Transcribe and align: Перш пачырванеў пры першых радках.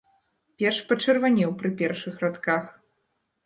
Перш 0.61 0.79
пачырванеў 0.87 1.55
пры 1.61 1.73
першых 1.85 2.27
радках. 2.27 2.63